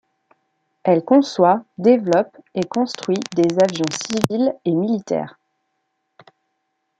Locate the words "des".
3.35-3.59